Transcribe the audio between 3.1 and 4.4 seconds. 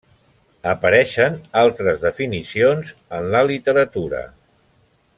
en la literatura.